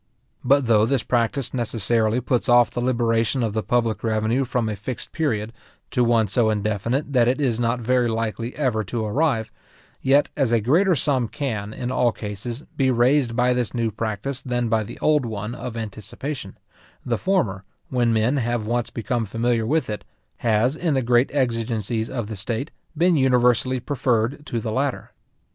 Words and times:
But 0.43 0.65
though 0.65 0.87
this 0.87 1.03
practice 1.03 1.53
necessarily 1.53 2.19
puts 2.21 2.49
off 2.49 2.71
the 2.71 2.81
liberation 2.81 3.43
of 3.43 3.53
the 3.53 3.61
public 3.61 4.03
revenue 4.03 4.45
from 4.45 4.67
a 4.67 4.75
fixed 4.75 5.11
period, 5.11 5.53
to 5.91 6.03
one 6.03 6.27
so 6.27 6.49
indefinite 6.49 7.13
that 7.13 7.27
it 7.27 7.39
is 7.39 7.59
not 7.59 7.79
very 7.81 8.07
likely 8.09 8.55
ever 8.55 8.83
to 8.85 9.05
arrive; 9.05 9.51
yet, 10.01 10.27
as 10.35 10.51
a 10.51 10.59
greater 10.59 10.95
sum 10.95 11.27
can, 11.27 11.71
in 11.71 11.91
all 11.91 12.11
cases, 12.11 12.63
be 12.75 12.89
raised 12.89 13.35
by 13.35 13.53
this 13.53 13.75
new 13.75 13.91
practice 13.91 14.41
than 14.41 14.69
by 14.69 14.81
the 14.83 14.97
old 15.01 15.23
one 15.23 15.53
of 15.53 15.77
anticipation, 15.77 16.57
the 17.05 17.15
former, 17.19 17.63
when 17.91 18.11
men 18.11 18.37
have 18.37 18.65
once 18.65 18.89
become 18.89 19.27
familiar 19.27 19.67
with 19.67 19.87
it, 19.87 20.03
has, 20.37 20.75
in 20.75 20.95
the 20.95 21.03
great 21.03 21.29
exigencies 21.31 22.09
of 22.09 22.25
the 22.25 22.35
state, 22.35 22.71
been 22.97 23.15
universally 23.15 23.79
preferred 23.79 24.47
to 24.47 24.59
the 24.59 24.71
latter. 24.71 25.11